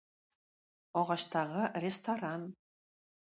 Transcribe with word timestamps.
Агачтагы 0.99 1.63
ресторан 1.83 2.41